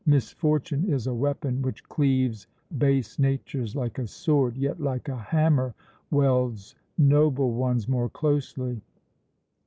[0.07, 5.75] Misfortune is a weapon which cleaves base natures like a sword, yet like a hammer
[6.09, 8.81] welds noble ones more closely.